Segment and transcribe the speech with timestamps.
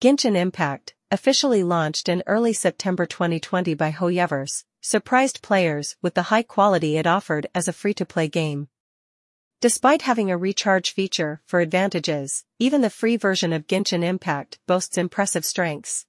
[0.00, 6.42] Genshin Impact, officially launched in early September 2020 by Hoyoverse, surprised players with the high
[6.42, 8.68] quality it offered as a free-to-play game.
[9.60, 14.96] Despite having a recharge feature for advantages, even the free version of Genshin Impact boasts
[14.96, 16.06] impressive strengths.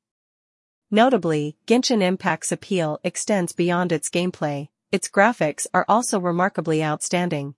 [0.89, 7.55] Notably, Genshin Impact's appeal extends beyond its gameplay, its graphics are also remarkably outstanding.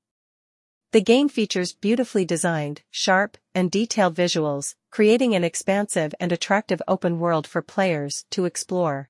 [0.94, 7.20] The game features beautifully designed, sharp, and detailed visuals, creating an expansive and attractive open
[7.20, 9.10] world for players to explore.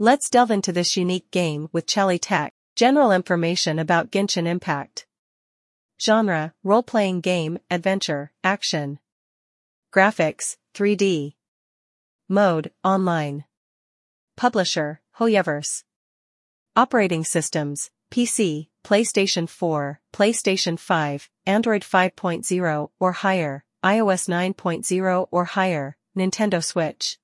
[0.00, 2.54] Let's delve into this unique game with Chelly Tech.
[2.74, 5.06] General information about Genshin Impact.
[6.00, 8.98] Genre, role-playing game, adventure, action.
[9.94, 11.34] Graphics, 3D.
[12.28, 13.44] Mode, online.
[14.36, 15.84] Publisher, Hoyoverse.
[16.74, 25.96] Operating systems, PC, PlayStation 4, PlayStation 5, Android 5.0 or higher, iOS 9.0 or higher,
[26.16, 27.18] Nintendo Switch.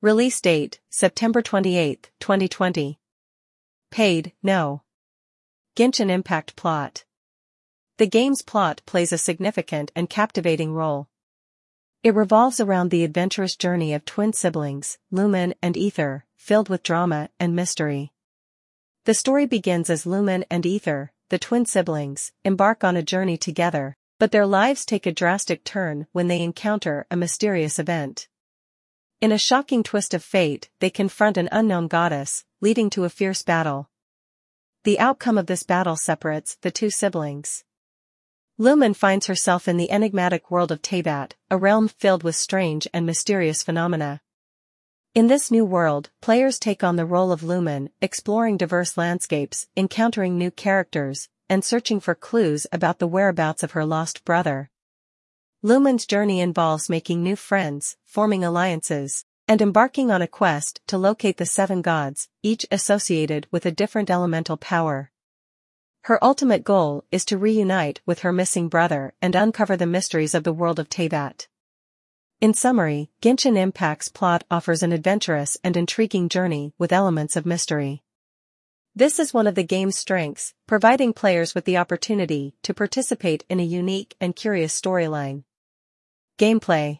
[0.00, 2.98] Release date, September 28, 2020.
[3.90, 4.82] Paid, no.
[5.76, 7.04] Genshin Impact plot.
[7.98, 11.08] The game's plot plays a significant and captivating role.
[12.02, 17.28] It revolves around the adventurous journey of twin siblings, Lumine and Aether, filled with drama
[17.38, 18.12] and mystery.
[19.04, 23.96] The story begins as Lumine and Aether, the twin siblings, embark on a journey together,
[24.20, 28.28] but their lives take a drastic turn when they encounter a mysterious event.
[29.20, 33.42] In a shocking twist of fate, they confront an unknown goddess, leading to a fierce
[33.42, 33.90] battle.
[34.84, 37.64] The outcome of this battle separates the two siblings.
[38.56, 43.04] Lumine finds herself in the enigmatic world of Teyvat, a realm filled with strange and
[43.04, 44.20] mysterious phenomena.
[45.14, 50.38] In this new world, players take on the role of Lumine, exploring diverse landscapes, encountering
[50.38, 54.70] new characters, and searching for clues about the whereabouts of her lost brother.
[55.62, 61.36] Lumine's journey involves making new friends, forming alliances, and embarking on a quest to locate
[61.36, 65.10] the seven gods, each associated with a different elemental power.
[66.04, 70.44] Her ultimate goal is to reunite with her missing brother and uncover the mysteries of
[70.44, 71.48] the world of Teyvat.
[72.42, 78.02] In summary, Genshin Impact's plot offers an adventurous and intriguing journey with elements of mystery.
[78.96, 83.60] This is one of the game's strengths, providing players with the opportunity to participate in
[83.60, 85.44] a unique and curious storyline.
[86.36, 86.98] Gameplay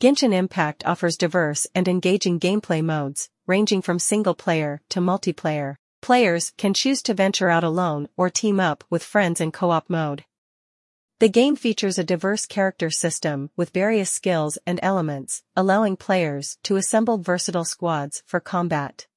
[0.00, 5.76] Genshin Impact offers diverse and engaging gameplay modes, ranging from single-player to multiplayer.
[6.00, 10.24] Players can choose to venture out alone or team up with friends in co-op mode.
[11.20, 16.76] The game features a diverse character system with various skills and elements, allowing players to
[16.76, 19.08] assemble versatile squads for combat.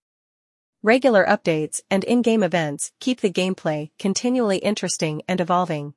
[0.82, 5.94] Regular updates and in-game events keep the gameplay continually interesting and evolving.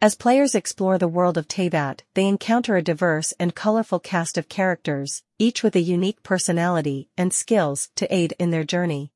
[0.00, 4.48] As players explore the world of Teyvat, they encounter a diverse and colorful cast of
[4.48, 9.12] characters, each with a unique personality and skills to aid in their journey.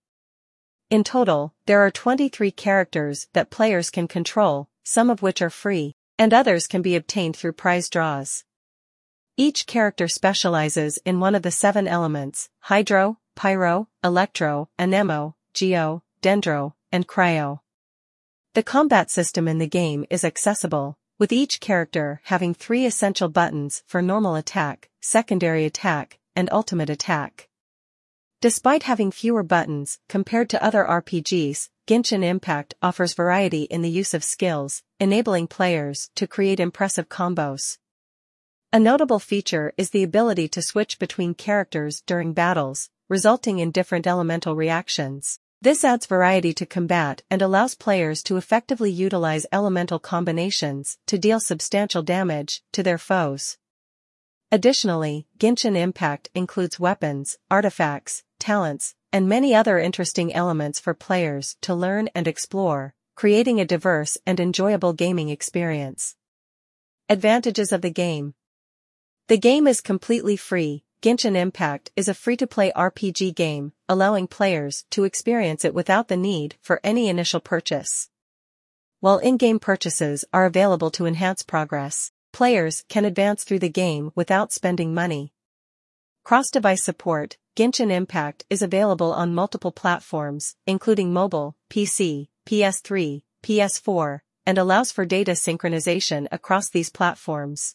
[0.90, 5.96] In total, there are 23 characters that players can control, some of which are free,
[6.16, 8.44] and others can be obtained through prize draws.
[9.36, 16.74] Each character specializes in one of the seven elements, Hydro, Pyro, Electro, Anemo, Geo, Dendro,
[16.92, 17.60] and Cryo.
[18.54, 23.82] The combat system in the game is accessible, with each character having three essential buttons
[23.86, 27.48] for normal attack, secondary attack, and ultimate attack.
[28.40, 34.12] Despite having fewer buttons compared to other RPGs, Genshin Impact offers variety in the use
[34.12, 37.78] of skills, enabling players to create impressive combos.
[38.72, 44.04] A notable feature is the ability to switch between characters during battles, resulting in different
[44.04, 45.38] elemental reactions.
[45.62, 51.38] This adds variety to combat and allows players to effectively utilize elemental combinations to deal
[51.38, 53.58] substantial damage to their foes.
[54.50, 61.74] Additionally, Genshin Impact includes weapons, artifacts, talents, and many other interesting elements for players to
[61.74, 66.16] learn and explore, creating a diverse and enjoyable gaming experience.
[67.08, 68.34] Advantages of the game
[69.28, 75.04] The game is completely free, Genshin Impact is a free-to-play RPG game, allowing players to
[75.04, 78.10] experience it without the need for any initial purchase.
[79.00, 84.52] While in-game purchases are available to enhance progress, Players can advance through the game without
[84.52, 85.32] spending money.
[86.22, 94.58] Cross-device support, Genshin Impact is available on multiple platforms, including mobile, PC, PS3, PS4, and
[94.58, 97.74] allows for data synchronization across these platforms.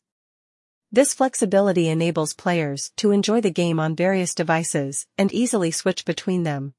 [0.92, 6.44] This flexibility enables players to enjoy the game on various devices and easily switch between
[6.44, 6.76] them.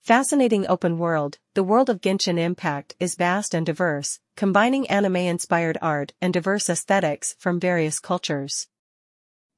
[0.00, 6.14] Fascinating open world, the world of Genshin Impact is vast and diverse, combining anime-inspired art
[6.22, 8.68] and diverse aesthetics from various cultures.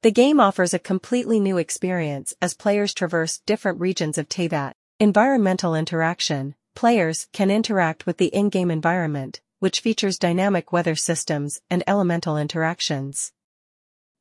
[0.01, 4.71] The game offers a completely new experience as players traverse different regions of Teyvat.
[4.97, 6.55] Environmental interaction.
[6.73, 13.33] Players can interact with the in-game environment, which features dynamic weather systems and elemental interactions.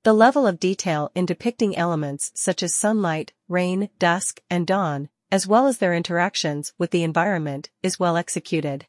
[0.02, 5.46] The level of detail in depicting elements such as sunlight, rain, dusk, and dawn, as
[5.46, 8.86] well as their interactions with the environment, is well executed.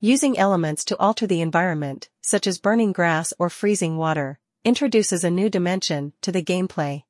[0.00, 5.30] Using elements to alter the environment, such as burning grass or freezing water, introduces a
[5.30, 7.02] new dimension to the gameplay.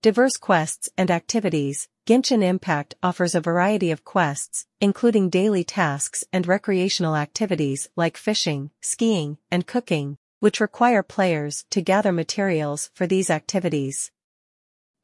[0.00, 6.46] Diverse quests and activities, Genshin Impact offers a variety of quests, including daily tasks and
[6.46, 13.28] recreational activities like fishing, skiing, and cooking, which require players to gather materials for these
[13.28, 14.10] activities.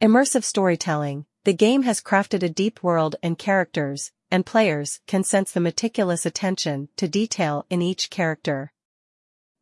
[0.00, 5.52] Immersive storytelling, the game has crafted a deep world and characters, and players can sense
[5.52, 8.72] the meticulous attention to detail in each character.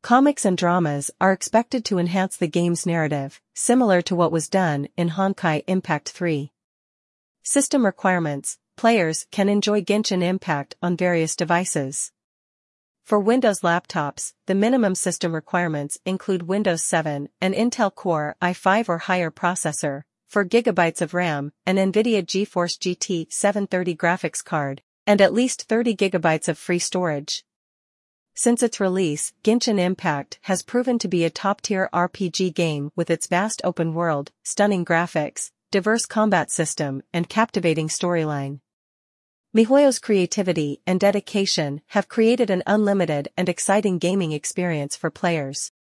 [0.02, 4.88] Comics and dramas are expected to enhance the game's narrative, similar to what was done
[4.96, 6.52] in Honkai Impact 3.
[7.42, 12.12] System requirements, players can enjoy Genshin Impact on various devices.
[13.04, 18.98] For Windows laptops, the minimum system requirements include Windows 7, an Intel Core i5 or
[18.98, 25.34] higher processor, 4 GB of RAM, an NVIDIA GeForce GT 730 graphics card, and at
[25.34, 27.44] least 30 GB of free storage.
[28.40, 33.26] Since its release, Genshin Impact has proven to be a top-tier RPG game with its
[33.26, 38.60] vast open world, stunning graphics, diverse combat system, and captivating storyline.
[39.56, 45.72] MiHoYo's creativity and dedication have created an unlimited and exciting gaming experience for players.